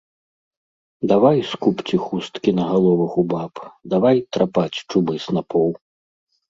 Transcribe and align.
Давай 1.11 1.37
скубці 1.51 1.95
хусткі 2.05 2.55
на 2.61 2.65
галовах 2.73 3.11
у 3.25 3.29
баб, 3.35 3.55
давай 3.97 4.27
трапаць 4.35 4.81
чубы 4.89 5.13
снапоў. 5.29 5.69